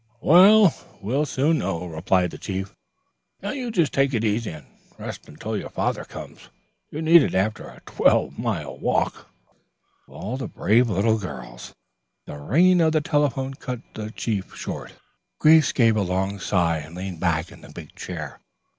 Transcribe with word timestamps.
"Well, 0.19 0.73
we'll 0.99 1.27
soon 1.27 1.59
know," 1.59 1.85
replied 1.85 2.31
the 2.31 2.39
chief. 2.39 2.73
"Now, 3.43 3.51
you 3.51 3.69
just 3.69 3.93
take 3.93 4.15
it 4.15 4.23
easy 4.23 4.49
and 4.49 4.65
rest 4.97 5.27
until 5.29 5.55
your 5.55 5.69
father 5.69 6.03
comes. 6.05 6.49
You 6.89 7.03
need 7.03 7.21
it 7.21 7.35
after 7.35 7.67
a 7.67 7.81
twelve 7.85 8.35
mile 8.39 8.75
walk. 8.79 9.29
Of 10.07 10.13
all 10.15 10.37
the 10.37 10.47
brave 10.47 10.89
little 10.89 11.19
girls" 11.19 11.75
The 12.25 12.39
ringing 12.39 12.81
of 12.81 12.93
the 12.93 13.01
telephone 13.01 13.53
cut 13.53 13.81
the 13.93 14.09
chief 14.09 14.55
short. 14.55 14.91
Grace 15.37 15.71
gave 15.71 15.95
a 15.95 16.01
long 16.01 16.39
sigh 16.39 16.77
and 16.79 16.95
leaned 16.95 17.19
back 17.19 17.51
in 17.51 17.61
the 17.61 17.69
big 17.69 17.93
chair. 17.93 18.39